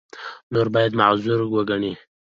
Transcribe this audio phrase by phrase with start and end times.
[0.53, 1.93] نور باید معذور وګڼي.